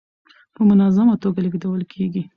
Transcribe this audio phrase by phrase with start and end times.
[0.55, 2.23] په منظمه ټوګه لېږدول کيږي.